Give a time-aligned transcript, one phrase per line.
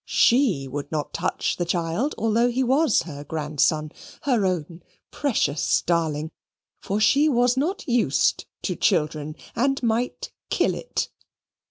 [0.07, 3.91] SHE would not touch the child although he was her grandson,
[4.25, 4.81] and own
[5.11, 6.31] precious darling,
[6.81, 11.11] for she was not USED to children, and might kill it.